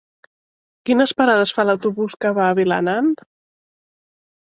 [0.89, 3.11] Quines parades fa l'autobús que va a Vilanant?